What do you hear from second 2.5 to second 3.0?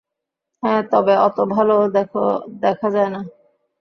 দেখা